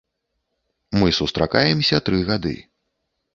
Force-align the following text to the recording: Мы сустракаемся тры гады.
Мы 1.01 1.09
сустракаемся 1.19 2.01
тры 2.09 2.23
гады. 2.31 2.57